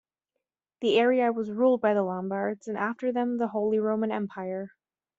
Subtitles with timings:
[0.79, 4.71] The area was ruled by the Lombards and after them the Holy Roman Empire.